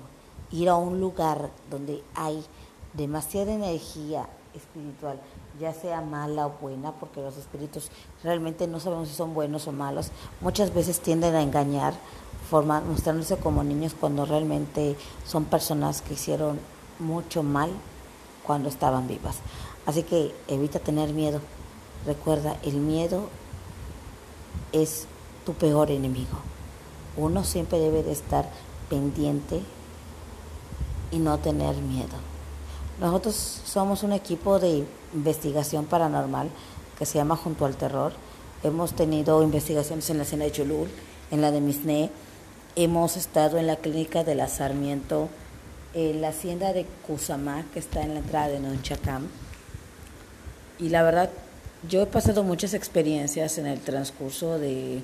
ir 0.51 0.69
a 0.69 0.77
un 0.77 1.01
lugar 1.01 1.49
donde 1.71 2.05
hay 2.15 2.45
demasiada 2.93 3.53
energía 3.53 4.29
espiritual, 4.53 5.19
ya 5.59 5.73
sea 5.73 6.03
mala 6.03 6.49
o 6.49 6.51
buena, 6.61 6.93
porque 6.93 7.23
los 7.23 7.39
espíritus 7.39 7.89
realmente 8.23 8.67
no 8.67 8.79
sabemos 8.79 9.09
si 9.09 9.15
son 9.15 9.33
buenos 9.33 9.67
o 9.69 9.73
malos, 9.73 10.11
muchas 10.43 10.75
veces 10.75 11.01
tienden 11.01 11.35
a 11.35 11.41
engañar 11.41 11.95
mostrándose 12.61 13.37
como 13.39 13.65
niños 13.65 13.95
cuando 13.99 14.27
realmente 14.27 14.97
son 15.27 15.47
personas 15.47 16.03
que 16.03 16.15
hicieron 16.15 16.61
mucho 16.99 17.43
mal 17.43 17.71
cuando 18.45 18.69
estaban 18.69 19.09
vivas. 19.09 19.37
Así 19.87 20.03
que 20.03 20.35
evita 20.49 20.79
tener 20.79 21.13
miedo. 21.13 21.41
Recuerda, 22.07 22.57
el 22.63 22.75
miedo 22.77 23.29
es 24.73 25.07
tu 25.45 25.55
peor 25.55 25.91
enemigo. 25.91 26.39
Uno 27.17 27.45
siempre 27.45 27.79
debe 27.79 28.03
de 28.03 28.13
estar 28.13 28.49
pendiente 28.89 29.61
y 31.11 31.19
no 31.19 31.39
tener 31.39 31.77
miedo. 31.77 32.17
Nosotros 33.01 33.35
somos 33.65 34.03
un 34.03 34.13
equipo 34.13 34.59
de 34.59 34.85
investigación 35.15 35.87
paranormal 35.87 36.51
que 36.99 37.07
se 37.07 37.19
llama 37.19 37.37
Junto 37.37 37.65
al 37.65 37.77
Terror. 37.77 38.13
Hemos 38.63 38.93
tenido 38.93 39.43
investigaciones 39.43 40.09
en 40.11 40.19
la 40.19 40.23
escena 40.23 40.45
de 40.45 40.53
Cholul, 40.53 40.89
en 41.31 41.41
la 41.41 41.51
de 41.51 41.61
Misné, 41.61 42.11
Hemos 42.75 43.19
estado 43.19 43.59
en 43.59 43.67
la 43.67 43.77
clínica 43.77 44.25
de 44.25 44.35
la 44.35 44.49
Sarmiento, 44.49 45.29
en 45.93 46.23
la 46.23 46.29
hacienda 46.29 46.73
de 46.73 46.87
Cusamá, 47.07 47.67
que 47.75 47.79
está 47.79 48.01
en 48.01 48.15
la 48.15 48.21
entrada 48.21 48.49
de 48.49 48.61
Nonchacam. 48.61 49.29
Y 50.79 50.89
la 50.89 51.03
verdad, 51.03 51.29
yo 51.87 52.01
he 52.01 52.07
pasado 52.07 52.45
muchas 52.45 52.73
experiencias 52.73 53.59
en 53.59 53.67
el 53.67 53.79
transcurso 53.81 54.59
de, 54.59 55.03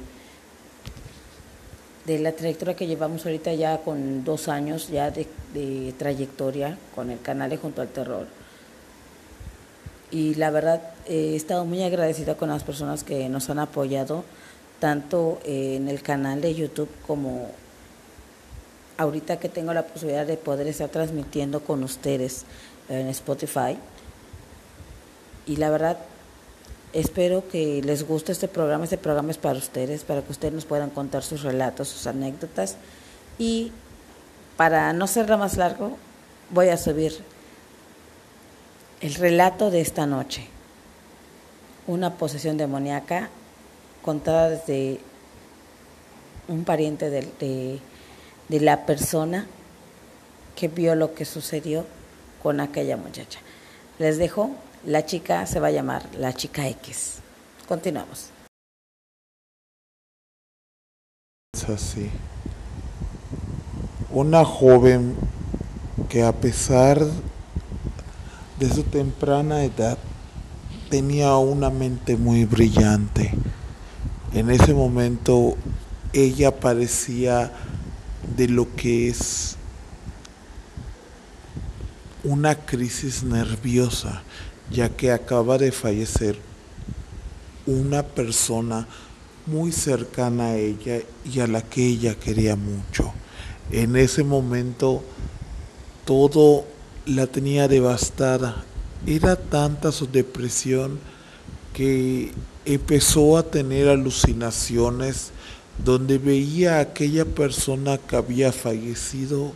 de 2.06 2.18
la 2.20 2.32
trayectoria 2.32 2.74
que 2.74 2.86
llevamos 2.86 3.26
ahorita 3.26 3.52
ya 3.52 3.76
con 3.82 4.24
dos 4.24 4.48
años 4.48 4.88
ya 4.88 5.10
de, 5.10 5.26
de 5.52 5.92
trayectoria 5.98 6.78
con 6.94 7.10
el 7.10 7.20
canal 7.20 7.50
de 7.50 7.58
Junto 7.58 7.82
al 7.82 7.88
Terror. 7.88 8.26
Y 10.10 10.36
la 10.36 10.50
verdad, 10.50 10.80
he 11.06 11.36
estado 11.36 11.66
muy 11.66 11.82
agradecida 11.82 12.34
con 12.34 12.48
las 12.48 12.64
personas 12.64 13.04
que 13.04 13.28
nos 13.28 13.50
han 13.50 13.58
apoyado 13.58 14.24
tanto 14.80 15.40
en 15.44 15.88
el 15.88 16.02
canal 16.02 16.40
de 16.40 16.54
YouTube 16.54 16.88
como 17.06 17.50
ahorita 18.96 19.38
que 19.38 19.48
tengo 19.48 19.72
la 19.72 19.86
posibilidad 19.86 20.26
de 20.26 20.36
poder 20.36 20.66
estar 20.66 20.88
transmitiendo 20.88 21.60
con 21.60 21.82
ustedes 21.82 22.44
en 22.88 23.08
Spotify. 23.08 23.78
y 25.46 25.56
la 25.56 25.70
verdad 25.70 25.98
espero 26.92 27.48
que 27.48 27.82
les 27.82 28.06
guste 28.06 28.32
este 28.32 28.48
programa. 28.48 28.84
Este 28.84 28.98
programa 28.98 29.30
es 29.30 29.38
para 29.38 29.58
ustedes, 29.58 30.04
para 30.04 30.22
que 30.22 30.32
ustedes 30.32 30.54
nos 30.54 30.64
puedan 30.64 30.90
contar 30.90 31.22
sus 31.22 31.42
relatos, 31.42 31.88
sus 31.88 32.06
anécdotas. 32.06 32.76
Y 33.38 33.72
para 34.56 34.92
no 34.92 35.06
ser 35.06 35.28
más 35.36 35.56
largo, 35.56 35.96
voy 36.50 36.68
a 36.68 36.76
subir 36.76 37.16
el 39.00 39.14
relato 39.14 39.70
de 39.70 39.80
esta 39.80 40.06
noche. 40.06 40.46
Una 41.86 42.14
posesión 42.14 42.56
demoníaca 42.56 43.30
contada 44.08 44.48
desde 44.48 45.00
un 46.48 46.64
pariente 46.64 47.10
de, 47.10 47.78
de 48.48 48.60
la 48.60 48.86
persona 48.86 49.46
que 50.56 50.68
vio 50.68 50.94
lo 50.94 51.12
que 51.12 51.26
sucedió 51.26 51.84
con 52.42 52.60
aquella 52.60 52.96
muchacha. 52.96 53.38
Les 53.98 54.16
dejo, 54.16 54.52
la 54.86 55.04
chica 55.04 55.44
se 55.44 55.60
va 55.60 55.66
a 55.66 55.72
llamar 55.72 56.06
la 56.16 56.32
chica 56.32 56.66
X. 56.68 57.18
Continuamos. 57.68 58.30
Es 61.52 61.68
así. 61.68 62.08
Una 64.10 64.42
joven 64.42 65.16
que 66.08 66.22
a 66.22 66.32
pesar 66.32 67.06
de 68.58 68.70
su 68.70 68.84
temprana 68.84 69.64
edad 69.64 69.98
tenía 70.88 71.36
una 71.36 71.68
mente 71.68 72.16
muy 72.16 72.46
brillante. 72.46 73.34
En 74.32 74.50
ese 74.50 74.74
momento 74.74 75.56
ella 76.12 76.60
parecía 76.60 77.52
de 78.36 78.48
lo 78.48 78.74
que 78.76 79.08
es 79.08 79.56
una 82.24 82.54
crisis 82.54 83.22
nerviosa, 83.22 84.22
ya 84.70 84.90
que 84.90 85.12
acaba 85.12 85.56
de 85.56 85.72
fallecer 85.72 86.38
una 87.66 88.02
persona 88.02 88.86
muy 89.46 89.72
cercana 89.72 90.48
a 90.48 90.56
ella 90.56 91.00
y 91.24 91.40
a 91.40 91.46
la 91.46 91.62
que 91.62 91.86
ella 91.86 92.14
quería 92.14 92.54
mucho. 92.54 93.12
En 93.70 93.96
ese 93.96 94.24
momento 94.24 95.02
todo 96.04 96.66
la 97.06 97.26
tenía 97.26 97.66
devastada. 97.66 98.64
Era 99.06 99.36
tanta 99.36 99.90
su 99.90 100.06
depresión 100.06 100.98
que 101.78 102.32
empezó 102.64 103.38
a 103.38 103.44
tener 103.44 103.88
alucinaciones 103.88 105.30
donde 105.84 106.18
veía 106.18 106.78
a 106.78 106.80
aquella 106.80 107.24
persona 107.24 107.98
que 107.98 108.16
había 108.16 108.50
fallecido 108.50 109.52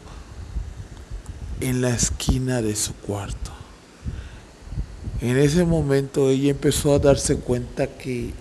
en 1.60 1.80
la 1.80 1.90
esquina 1.90 2.62
de 2.62 2.76
su 2.76 2.94
cuarto. 2.94 3.50
En 5.20 5.36
ese 5.36 5.64
momento 5.64 6.30
ella 6.30 6.52
empezó 6.52 6.94
a 6.94 7.00
darse 7.00 7.38
cuenta 7.38 7.88
que 7.88 8.32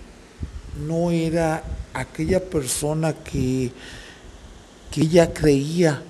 no 0.86 1.10
era 1.10 1.64
aquella 1.92 2.38
persona 2.38 3.12
que, 3.12 3.72
que 4.92 5.00
ella 5.00 5.34
creía, 5.34 6.04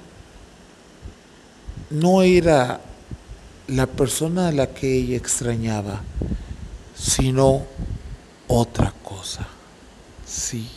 no 1.89 2.21
era 2.21 2.83
la 3.67 3.87
persona 3.87 4.49
a 4.49 4.53
la 4.53 4.67
que 4.67 4.95
ella 4.95 5.17
extrañaba, 5.17 6.03
sino 7.03 7.63
otra 8.47 8.93
cosa. 9.03 9.47
Sí 10.25 10.69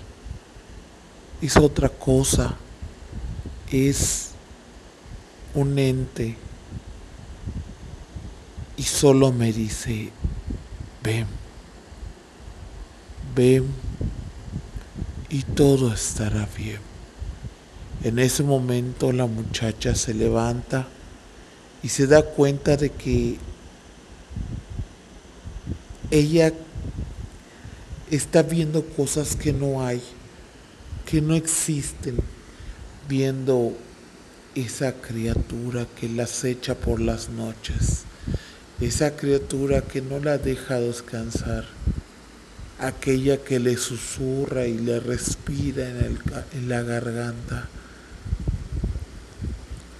es 1.42 1.58
otra 1.58 1.90
cosa, 1.90 2.56
es 3.72 4.32
un 5.54 5.78
ente 5.78 6.36
y 8.78 8.84
solo 8.84 9.32
me 9.32 9.52
dice, 9.54 10.12
ven, 11.04 11.28
ven 13.36 13.66
y 15.30 15.44
todo 15.44 15.94
estará 15.94 16.48
bien. 16.58 16.80
En 18.04 18.20
ese 18.20 18.44
momento 18.44 19.12
la 19.12 19.26
muchacha 19.26 19.96
se 19.96 20.14
levanta 20.14 20.88
y 21.84 21.90
se 21.90 22.08
da 22.08 22.24
cuenta 22.24 22.78
de 22.78 22.92
que 22.92 23.38
ella 26.16 26.54
está 28.10 28.42
viendo 28.42 28.86
cosas 28.86 29.36
que 29.36 29.52
no 29.52 29.86
hay 29.86 30.02
que 31.06 31.22
no 31.22 31.36
existen, 31.36 32.18
viendo 33.08 33.78
esa 34.56 34.94
criatura 34.94 35.86
que 36.00 36.10
la 36.10 36.24
acecha 36.24 36.76
por 36.76 37.00
las 37.00 37.30
noches, 37.30 38.04
esa 38.82 39.16
criatura 39.16 39.82
que 39.82 40.02
no 40.02 40.20
la 40.20 40.38
deja 40.38 40.80
descansar, 40.80 41.66
aquella 42.80 43.38
que 43.38 43.60
le 43.60 43.78
susurra 43.78 44.66
y 44.66 44.78
le 44.78 45.00
respira 45.00 45.88
en, 45.90 45.98
el, 45.98 46.20
en 46.54 46.70
la 46.70 46.82
garganta, 46.82 47.68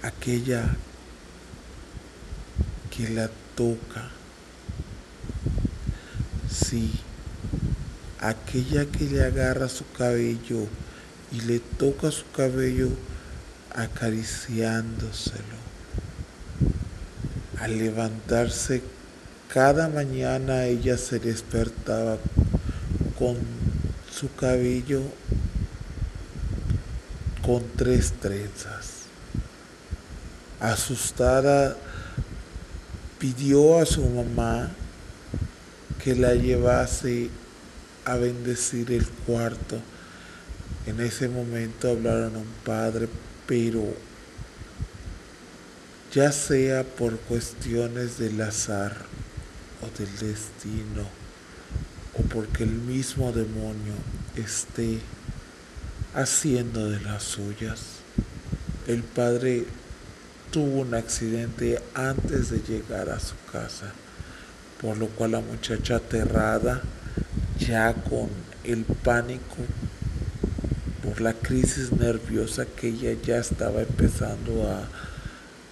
aquella 0.02 0.76
que 2.94 3.10
la 3.10 3.30
toca, 3.54 4.10
sí, 6.64 6.90
aquella 8.20 8.86
que 8.86 9.04
le 9.04 9.24
agarra 9.24 9.68
su 9.68 9.84
cabello, 9.92 10.66
y 11.32 11.40
le 11.42 11.58
toca 11.60 12.10
su 12.10 12.24
cabello 12.30 12.88
acariciándoselo. 13.74 15.56
Al 17.60 17.78
levantarse 17.78 18.82
cada 19.52 19.88
mañana 19.88 20.64
ella 20.64 20.98
se 20.98 21.18
despertaba 21.18 22.18
con 23.18 23.36
su 24.10 24.32
cabello 24.34 25.02
con 27.44 27.62
tres 27.76 28.12
trenzas. 28.20 29.06
Asustada 30.60 31.76
pidió 33.18 33.80
a 33.80 33.86
su 33.86 34.04
mamá 34.08 34.70
que 36.06 36.14
la 36.14 36.36
llevase 36.36 37.30
a 38.04 38.14
bendecir 38.14 38.92
el 38.92 39.04
cuarto. 39.04 39.80
En 40.86 41.00
ese 41.00 41.28
momento 41.28 41.90
hablaron 41.90 42.36
a 42.36 42.38
un 42.38 42.52
padre, 42.64 43.08
pero 43.44 43.82
ya 46.14 46.30
sea 46.30 46.84
por 46.84 47.18
cuestiones 47.18 48.18
del 48.18 48.40
azar 48.40 48.94
o 49.82 49.98
del 49.98 50.16
destino, 50.16 51.02
o 52.14 52.22
porque 52.32 52.62
el 52.62 52.70
mismo 52.70 53.32
demonio 53.32 53.94
esté 54.36 55.00
haciendo 56.14 56.88
de 56.88 57.00
las 57.00 57.24
suyas, 57.24 57.80
el 58.86 59.02
padre 59.02 59.64
tuvo 60.52 60.82
un 60.82 60.94
accidente 60.94 61.82
antes 61.94 62.50
de 62.50 62.60
llegar 62.60 63.10
a 63.10 63.18
su 63.18 63.34
casa, 63.50 63.92
por 64.80 64.96
lo 64.96 65.08
cual 65.08 65.32
la 65.32 65.40
muchacha 65.40 65.96
aterrada, 65.96 66.82
ya 67.58 67.94
con 67.94 68.28
el 68.64 68.84
pánico, 68.84 69.56
por 71.02 71.20
la 71.20 71.32
crisis 71.32 71.92
nerviosa 71.92 72.66
que 72.66 72.88
ella 72.88 73.16
ya 73.22 73.38
estaba 73.38 73.82
empezando 73.82 74.68
a, 74.68 74.88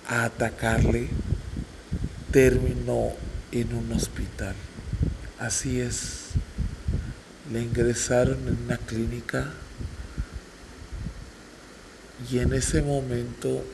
atacarle, 0.07 1.09
terminó 2.31 3.13
en 3.53 3.75
un 3.75 3.93
hospital. 3.93 4.55
Así 5.39 5.81
es, 5.81 6.27
le 7.51 7.63
ingresaron 7.63 8.39
en 8.47 8.59
una 8.65 8.77
clínica 8.77 9.51
y 12.31 12.39
en 12.39 12.53
ese 12.53 12.83
momento 12.83 13.65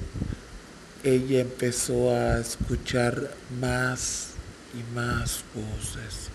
ella 1.02 1.40
empezó 1.40 2.14
a 2.14 2.38
escuchar 2.38 3.34
más 3.60 4.29
y 4.74 4.94
más 4.94 5.44
voces. 5.54 6.30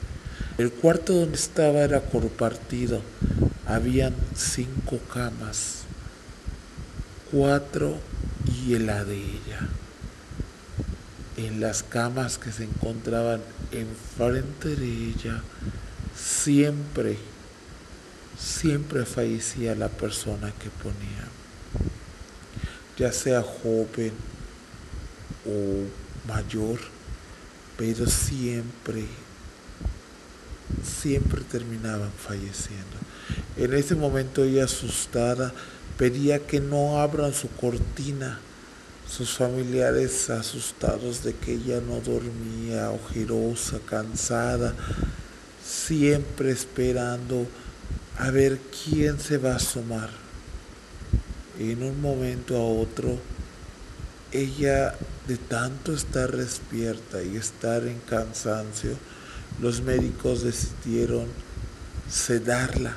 El 0.57 0.71
cuarto 0.71 1.13
donde 1.13 1.35
estaba 1.35 1.79
era 1.79 2.01
compartido 2.01 3.01
habían 3.65 4.13
cinco 4.35 4.99
camas, 5.13 5.83
cuatro 7.31 7.97
y 8.65 8.77
la 8.79 9.03
de 9.03 9.17
ella. 9.17 9.67
En 11.37 11.59
las 11.59 11.83
camas 11.83 12.37
que 12.37 12.51
se 12.51 12.63
encontraban 12.63 13.41
enfrente 13.71 14.75
de 14.75 15.09
ella, 15.09 15.41
siempre, 16.15 17.17
siempre 18.39 19.05
fallecía 19.05 19.75
la 19.75 19.89
persona 19.89 20.53
que 20.59 20.69
ponía, 20.69 21.27
ya 22.97 23.11
sea 23.11 23.41
joven 23.41 24.13
o 25.45 26.31
mayor, 26.31 26.79
pero 27.77 28.07
siempre, 28.07 29.05
siempre 30.83 31.41
terminaban 31.41 32.11
falleciendo. 32.11 32.97
En 33.57 33.73
ese 33.73 33.95
momento 33.95 34.43
ella 34.43 34.65
asustada 34.65 35.53
pedía 35.97 36.39
que 36.39 36.59
no 36.59 36.99
abran 36.99 37.33
su 37.33 37.49
cortina 37.49 38.39
sus 39.09 39.37
familiares 39.37 40.29
asustados 40.29 41.23
de 41.23 41.33
que 41.33 41.53
ella 41.53 41.79
no 41.79 41.99
dormía, 41.99 42.91
ojerosa, 42.91 43.79
cansada, 43.85 44.73
siempre 45.63 46.51
esperando 46.51 47.47
a 48.17 48.31
ver 48.31 48.59
quién 48.83 49.19
se 49.19 49.37
va 49.37 49.53
a 49.53 49.57
asomar. 49.57 50.09
En 51.59 51.83
un 51.83 52.01
momento 52.01 52.57
a 52.57 52.65
otro, 52.65 53.17
ella 54.41 54.95
de 55.27 55.37
tanto 55.37 55.93
estar 55.93 56.31
despierta 56.35 57.23
y 57.23 57.37
estar 57.37 57.85
en 57.87 57.99
cansancio, 57.99 58.91
los 59.61 59.81
médicos 59.81 60.43
decidieron 60.43 61.25
sedarla. 62.09 62.95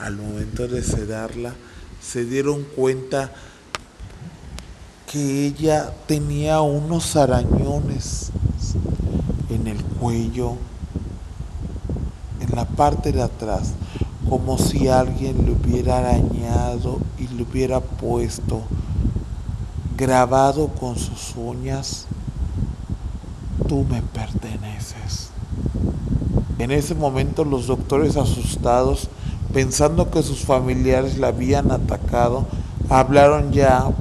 Al 0.00 0.16
momento 0.16 0.66
de 0.66 0.82
sedarla, 0.82 1.54
se 2.00 2.24
dieron 2.24 2.64
cuenta 2.64 3.30
que 5.10 5.46
ella 5.46 5.92
tenía 6.06 6.60
unos 6.62 7.14
arañones 7.16 8.30
en 9.50 9.66
el 9.68 9.82
cuello, 9.84 10.56
en 12.40 12.56
la 12.56 12.64
parte 12.64 13.12
de 13.12 13.22
atrás, 13.22 13.72
como 14.28 14.58
si 14.58 14.88
alguien 14.88 15.44
le 15.44 15.52
hubiera 15.52 15.98
arañado 15.98 16.98
y 17.18 17.28
le 17.28 17.42
hubiera 17.42 17.80
puesto 17.80 18.62
grabado 20.02 20.66
con 20.66 20.96
sus 20.96 21.36
uñas, 21.36 22.06
tú 23.68 23.86
me 23.88 24.02
perteneces. 24.02 25.30
En 26.58 26.72
ese 26.72 26.96
momento 26.96 27.44
los 27.44 27.68
doctores 27.68 28.16
asustados, 28.16 29.08
pensando 29.52 30.10
que 30.10 30.24
sus 30.24 30.40
familiares 30.40 31.18
la 31.18 31.28
habían 31.28 31.70
atacado, 31.70 32.46
hablaron 32.88 33.52
ya 33.52 33.92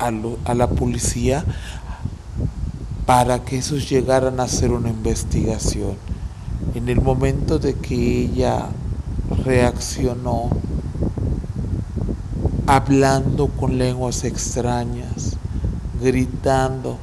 a, 0.00 0.54
la 0.54 0.66
policía 0.70 1.44
para 3.06 3.44
que 3.44 3.58
esos 3.58 3.88
llegaran 3.88 4.40
a 4.40 4.44
hacer 4.44 4.72
una 4.72 4.88
investigación. 4.88 5.94
En 6.74 6.88
el 6.88 7.00
momento 7.00 7.60
de 7.60 7.74
que 7.74 8.22
ella 8.22 8.66
reaccionó 9.44 10.50
hablando 12.76 13.48
con 13.48 13.78
lenguas 13.78 14.22
extrañas, 14.22 15.36
gritando 16.00 16.98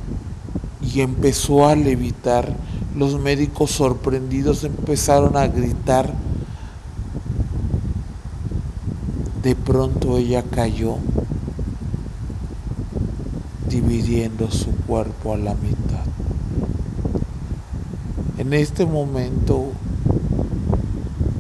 y 0.82 1.02
empezó 1.02 1.68
a 1.68 1.76
levitar, 1.76 2.56
los 2.96 3.20
médicos 3.20 3.72
sorprendidos 3.72 4.64
empezaron 4.64 5.36
a 5.36 5.46
gritar. 5.48 6.14
De 9.44 9.56
pronto 9.56 10.18
ella 10.18 10.42
cayó 10.42 11.00
dividiendo 13.70 14.50
su 14.50 14.72
cuerpo 14.72 15.34
a 15.34 15.38
la 15.38 15.54
mitad. 15.56 16.06
En 18.38 18.54
este 18.54 18.86
momento, 18.86 19.66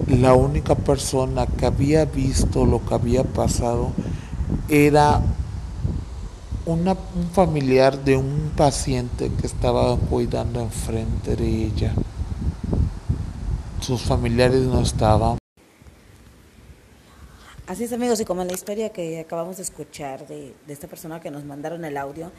la 0.09 0.33
única 0.33 0.75
persona 0.75 1.47
que 1.47 1.65
había 1.65 2.03
visto 2.03 2.65
lo 2.65 2.83
que 2.85 2.93
había 2.93 3.23
pasado 3.23 3.91
era 4.69 5.21
una, 6.65 6.97
un 7.15 7.29
familiar 7.31 8.03
de 8.03 8.17
un 8.17 8.51
paciente 8.55 9.31
que 9.39 9.47
estaba 9.47 9.97
cuidando 9.97 10.61
enfrente 10.61 11.35
de 11.35 11.47
ella. 11.65 11.93
Sus 13.81 14.01
familiares 14.01 14.61
no 14.61 14.81
estaban. 14.81 15.37
Así 17.67 17.83
es 17.83 17.93
amigos, 17.93 18.19
y 18.19 18.25
como 18.25 18.41
en 18.41 18.47
la 18.47 18.53
historia 18.53 18.89
que 18.91 19.19
acabamos 19.19 19.57
de 19.57 19.63
escuchar 19.63 20.25
de, 20.27 20.53
esta 20.67 20.87
persona 20.87 21.19
que 21.19 21.31
nos 21.31 21.43
mandaron 21.43 21.83
el 21.83 21.97
audio, 21.97 22.31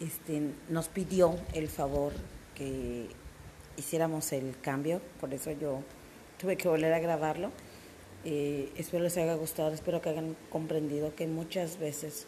este, 0.00 0.52
nos 0.68 0.88
pidió 0.88 1.34
el 1.54 1.68
favor 1.68 2.12
que 2.54 3.08
hiciéramos 3.76 4.32
el 4.32 4.54
cambio, 4.60 5.00
por 5.20 5.32
eso 5.32 5.50
yo 5.52 5.80
tuve 6.38 6.56
que 6.56 6.68
volver 6.68 6.92
a 6.92 6.98
grabarlo. 6.98 7.50
Eh, 8.28 8.72
espero 8.76 9.04
les 9.04 9.16
haya 9.18 9.36
gustado, 9.36 9.72
espero 9.72 10.02
que 10.02 10.08
hayan 10.08 10.36
comprendido 10.50 11.14
que 11.14 11.28
muchas 11.28 11.78
veces 11.78 12.26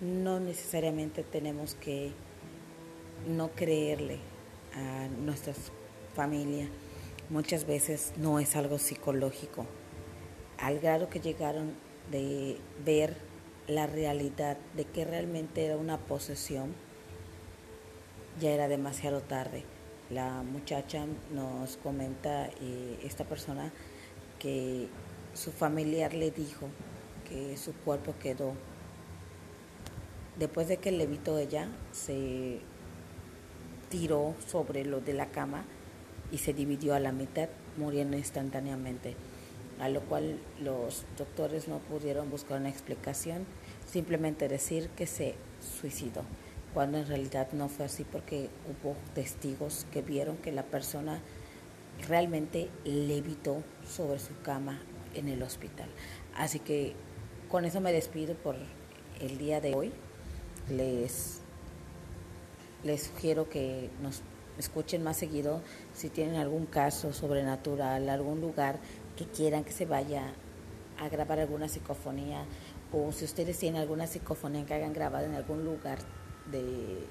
no 0.00 0.40
necesariamente 0.40 1.22
tenemos 1.22 1.76
que 1.76 2.10
no 3.28 3.52
creerle 3.52 4.18
a 4.74 5.06
nuestra 5.24 5.54
familia, 6.16 6.66
muchas 7.30 7.68
veces 7.68 8.14
no 8.16 8.40
es 8.40 8.56
algo 8.56 8.80
psicológico 8.80 9.64
al 10.58 10.80
grado 10.80 11.08
que 11.08 11.20
llegaron 11.20 11.74
de 12.10 12.58
ver 12.84 13.16
la 13.68 13.86
realidad 13.86 14.56
de 14.74 14.86
que 14.86 15.04
realmente 15.04 15.66
era 15.66 15.76
una 15.76 15.98
posesión, 15.98 16.74
ya 18.40 18.50
era 18.50 18.66
demasiado 18.66 19.20
tarde. 19.20 19.62
La 20.10 20.42
muchacha 20.42 21.06
nos 21.32 21.76
comenta, 21.76 22.48
eh, 22.60 22.98
esta 23.04 23.24
persona, 23.24 23.72
que 24.38 24.88
su 25.34 25.52
familiar 25.52 26.14
le 26.14 26.30
dijo 26.30 26.68
que 27.28 27.56
su 27.56 27.72
cuerpo 27.72 28.14
quedó. 28.20 28.54
Después 30.38 30.68
de 30.68 30.76
que 30.76 30.92
levitó 30.92 31.38
ella, 31.38 31.68
se 31.92 32.60
tiró 33.90 34.34
sobre 34.46 34.84
lo 34.84 35.00
de 35.00 35.14
la 35.14 35.26
cama 35.26 35.64
y 36.30 36.38
se 36.38 36.52
dividió 36.52 36.94
a 36.94 37.00
la 37.00 37.12
mitad, 37.12 37.48
muriendo 37.76 38.16
instantáneamente 38.16 39.16
a 39.80 39.88
lo 39.88 40.00
cual 40.02 40.38
los 40.60 41.04
doctores 41.18 41.68
no 41.68 41.78
pudieron 41.78 42.30
buscar 42.30 42.60
una 42.60 42.70
explicación, 42.70 43.44
simplemente 43.90 44.48
decir 44.48 44.88
que 44.90 45.06
se 45.06 45.34
suicidó, 45.80 46.22
cuando 46.74 46.98
en 46.98 47.06
realidad 47.06 47.48
no 47.52 47.68
fue 47.68 47.86
así 47.86 48.04
porque 48.04 48.48
hubo 48.66 48.96
testigos 49.14 49.86
que 49.92 50.02
vieron 50.02 50.36
que 50.38 50.52
la 50.52 50.62
persona 50.62 51.20
realmente 52.08 52.68
levitó 52.84 53.62
sobre 53.86 54.18
su 54.18 54.40
cama 54.42 54.80
en 55.14 55.28
el 55.28 55.42
hospital. 55.42 55.88
Así 56.34 56.58
que 56.58 56.94
con 57.50 57.64
eso 57.64 57.80
me 57.80 57.92
despido 57.92 58.34
por 58.34 58.56
el 59.20 59.38
día 59.38 59.60
de 59.60 59.74
hoy. 59.74 59.92
Les, 60.68 61.40
les 62.82 63.04
sugiero 63.04 63.48
que 63.48 63.90
nos 64.02 64.22
escuchen 64.58 65.02
más 65.02 65.16
seguido 65.16 65.62
si 65.94 66.08
tienen 66.08 66.36
algún 66.36 66.66
caso 66.66 67.12
sobrenatural, 67.12 68.08
algún 68.08 68.40
lugar 68.40 68.78
que 69.16 69.26
quieran 69.26 69.64
que 69.64 69.72
se 69.72 69.86
vaya 69.86 70.32
a 70.98 71.08
grabar 71.08 71.40
alguna 71.40 71.68
psicofonía 71.68 72.44
o 72.92 73.12
si 73.12 73.24
ustedes 73.24 73.58
tienen 73.58 73.80
alguna 73.80 74.06
psicofonía 74.06 74.64
que 74.64 74.74
hayan 74.74 74.92
grabado 74.92 75.26
en 75.26 75.34
algún 75.34 75.64
lugar 75.64 75.98
de 76.50 77.06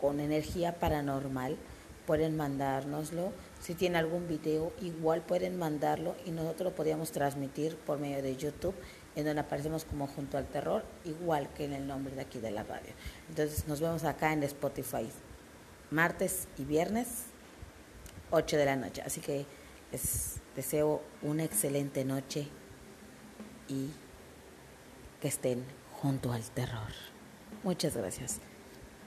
con 0.00 0.20
energía 0.20 0.78
paranormal, 0.78 1.56
pueden 2.06 2.36
mandárnoslo. 2.36 3.32
Si 3.66 3.74
tienen 3.74 3.96
algún 3.96 4.28
video, 4.28 4.72
igual 4.80 5.22
pueden 5.22 5.58
mandarlo 5.58 6.14
y 6.24 6.30
nosotros 6.30 6.70
lo 6.70 6.76
podríamos 6.76 7.10
transmitir 7.10 7.76
por 7.76 7.98
medio 7.98 8.22
de 8.22 8.36
YouTube, 8.36 8.76
en 9.16 9.24
donde 9.24 9.40
aparecemos 9.40 9.84
como 9.84 10.06
junto 10.06 10.38
al 10.38 10.46
terror, 10.46 10.84
igual 11.04 11.52
que 11.52 11.64
en 11.64 11.72
el 11.72 11.84
nombre 11.84 12.14
de 12.14 12.20
aquí 12.20 12.38
de 12.38 12.52
la 12.52 12.62
radio. 12.62 12.92
Entonces 13.28 13.66
nos 13.66 13.80
vemos 13.80 14.04
acá 14.04 14.32
en 14.32 14.44
Spotify, 14.44 15.08
martes 15.90 16.46
y 16.56 16.64
viernes, 16.64 17.24
8 18.30 18.56
de 18.56 18.66
la 18.66 18.76
noche. 18.76 19.02
Así 19.04 19.20
que 19.20 19.46
les 19.90 20.36
deseo 20.54 21.02
una 21.22 21.42
excelente 21.42 22.04
noche 22.04 22.46
y 23.66 23.90
que 25.20 25.26
estén 25.26 25.64
junto 26.00 26.32
al 26.32 26.44
terror. 26.50 26.92
Muchas 27.64 27.96
gracias. 27.96 28.38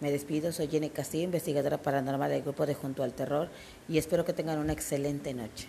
Me 0.01 0.11
despido, 0.11 0.53
soy 0.53 0.69
Jenny 0.69 0.89
Castillo, 0.89 1.25
investigadora 1.25 1.77
paranormal 1.77 2.31
del 2.31 2.43
grupo 2.43 2.65
de 2.65 2.73
Junto 2.73 3.03
al 3.03 3.11
Terror 3.11 3.49
y 3.89 3.97
espero 3.97 4.23
que 4.23 4.31
tengan 4.31 4.57
una 4.57 4.71
excelente 4.71 5.33
noche. 5.33 5.67